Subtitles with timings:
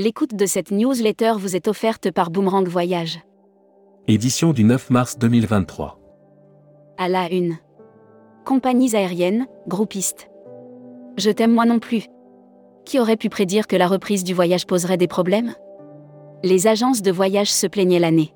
[0.00, 3.18] L'écoute de cette newsletter vous est offerte par Boomerang Voyage.
[4.06, 5.98] Édition du 9 mars 2023.
[6.98, 7.56] À la une.
[8.44, 10.30] Compagnies aériennes, groupistes.
[11.16, 12.04] Je t'aime moi non plus.
[12.84, 15.54] Qui aurait pu prédire que la reprise du voyage poserait des problèmes?
[16.44, 18.32] Les agences de voyage se plaignaient l'année.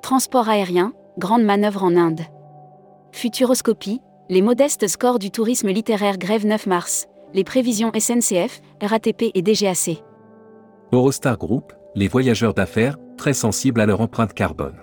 [0.00, 2.22] Transport aérien, grande manœuvre en Inde.
[3.12, 9.42] Futuroscopie, les modestes scores du tourisme littéraire grève 9 mars, les prévisions SNCF, RATP et
[9.42, 10.02] DGAC.
[10.92, 14.74] Eurostar Group, les voyageurs d'affaires, très sensibles à leur empreinte carbone.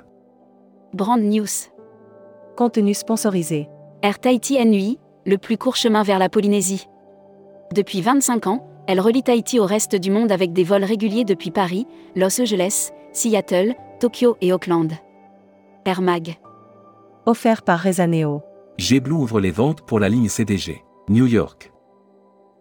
[0.94, 1.68] Brand News.
[2.56, 3.68] Contenu sponsorisé.
[4.04, 6.88] Air Tahiti NUI, le plus court chemin vers la Polynésie.
[7.76, 11.52] Depuis 25 ans, elle relie Tahiti au reste du monde avec des vols réguliers depuis
[11.52, 14.94] Paris, Los Angeles, Seattle, Tokyo et Auckland.
[15.84, 16.38] Air Mag.
[17.26, 18.44] Offert par Rezaneo.
[18.78, 20.86] JetBlue ouvre les ventes pour la ligne CDG.
[21.10, 21.74] New York.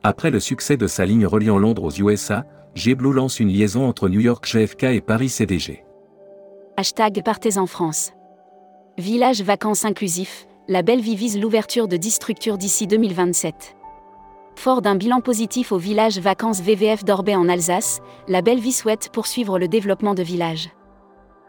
[0.03, 2.45] Après le succès de sa ligne reliant Londres aux USA,
[2.77, 5.82] JetBlue lance une liaison entre New York JFK et Paris CDG.
[6.77, 8.13] Hashtag Partez en France.
[8.99, 13.77] Village vacances inclusif, la belle vie vise l'ouverture de 10 structures d'ici 2027.
[14.57, 19.09] Fort d'un bilan positif au village vacances VVF d'Orbay en Alsace, la belle vie souhaite
[19.10, 20.69] poursuivre le développement de villages.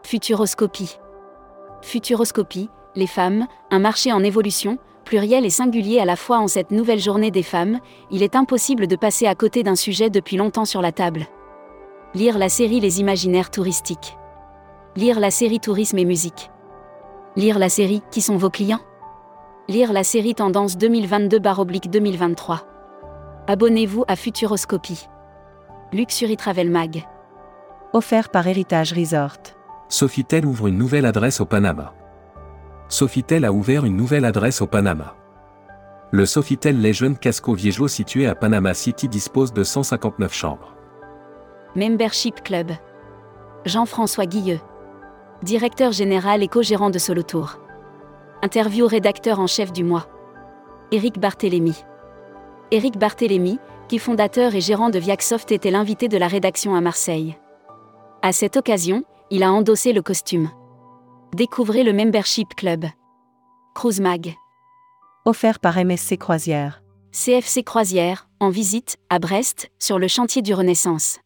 [0.04, 0.96] Futuroscopie.
[1.82, 6.70] Futuroscopie, les femmes, un marché en évolution, pluriel et singulier à la fois en cette
[6.70, 10.66] nouvelle journée des femmes, il est impossible de passer à côté d'un sujet depuis longtemps
[10.66, 11.26] sur la table.
[12.14, 14.18] Lire la série Les imaginaires touristiques.
[14.96, 16.50] Lire la série Tourisme et musique.
[17.36, 18.82] Lire la série Qui sont vos clients?
[19.66, 22.58] Lire la série Tendance 2022-2023.
[23.46, 25.06] Abonnez-vous à Futuroscopie.
[25.90, 27.06] Luxury Travel Mag.
[27.94, 29.38] Offert par Héritage Resort.
[29.88, 31.94] Sofitel ouvre une nouvelle adresse au Panama.
[32.90, 35.14] Sofitel a ouvert une nouvelle adresse au Panama.
[36.10, 40.74] Le Sofitel Legion Casco Viejo situé à Panama City dispose de 159 chambres.
[41.76, 42.72] Membership Club.
[43.66, 44.60] Jean-François Guilleux.
[45.42, 47.60] Directeur général et co-gérant de Solotour.
[48.42, 50.06] Interview rédacteur en chef du mois.
[50.90, 51.84] Éric Barthélémy.
[52.70, 57.36] Éric Barthélémy, qui fondateur et gérant de Viacsoft était l'invité de la rédaction à Marseille.
[58.22, 60.48] À cette occasion, il a endossé le costume.
[61.34, 62.86] Découvrez le Membership Club.
[63.74, 64.34] Cruise Mag.
[65.26, 66.82] Offert par MSC Croisière.
[67.12, 71.18] CFC Croisière, en visite, à Brest, sur le chantier du Renaissance.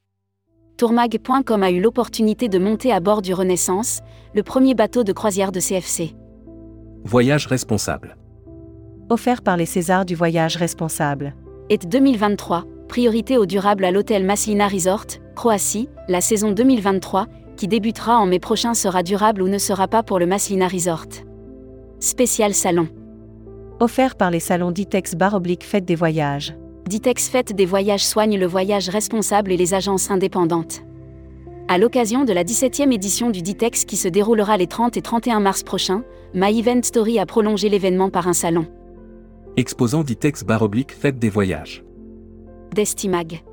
[0.77, 4.01] Tourmag.com a eu l'opportunité de monter à bord du Renaissance,
[4.35, 6.17] le premier bateau de croisière de CFC.
[7.05, 8.17] Voyage responsable.
[9.09, 11.35] Offert par les Césars du voyage responsable.
[11.71, 17.29] Et 2023, priorité au durable à l'hôtel Maslina Resort, Croatie, la saison 2023,
[17.63, 21.07] qui débutera en mai prochain sera durable ou ne sera pas pour le Maslina Resort.
[22.01, 22.89] Spécial salon.
[23.79, 26.57] Offert par les salons Ditex Bar Oblique Fête des Voyages.
[26.89, 30.83] Ditex Fête des Voyages soigne le voyage responsable et les agences indépendantes.
[31.69, 35.39] À l'occasion de la 17e édition du Ditex qui se déroulera les 30 et 31
[35.39, 36.03] mars prochains,
[36.35, 38.67] My Event Story a prolongé l'événement par un salon.
[39.57, 41.85] Exposant Ditex Bar Oblique Fête des Voyages.
[42.75, 43.45] Destimag.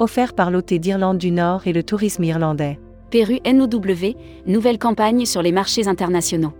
[0.00, 2.80] Offert par l'OT d'Irlande du Nord et le tourisme irlandais.
[3.10, 4.14] Peru NOW,
[4.46, 6.52] nouvelle campagne sur les marchés internationaux.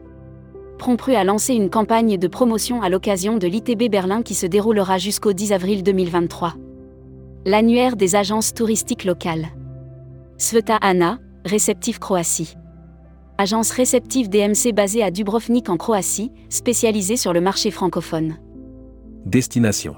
[0.78, 4.98] Prompru a lancé une campagne de promotion à l'occasion de l'ITB Berlin qui se déroulera
[4.98, 6.54] jusqu'au 10 avril 2023.
[7.46, 9.46] L'annuaire des agences touristiques locales.
[10.38, 12.56] Sveta Ana, réceptif Croatie.
[13.38, 18.38] Agence réceptive DMC basée à Dubrovnik en Croatie, spécialisée sur le marché francophone.
[19.24, 19.96] Destination.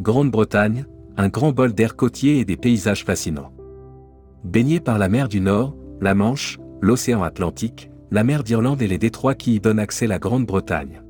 [0.00, 0.84] Grande-Bretagne,
[1.16, 3.53] un grand bol d'air côtier et des paysages fascinants.
[4.44, 8.98] Baigné par la mer du Nord, la Manche, l'océan Atlantique, la mer d'Irlande et les
[8.98, 11.00] détroits qui y donnent accès à la Grande-Bretagne.